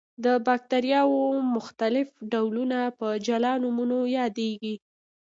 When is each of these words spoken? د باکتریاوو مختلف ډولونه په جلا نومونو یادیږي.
د 0.23 0.25
باکتریاوو 0.45 1.23
مختلف 1.55 2.07
ډولونه 2.31 2.79
په 2.99 3.07
جلا 3.25 3.53
نومونو 3.63 3.99
یادیږي. 4.17 4.75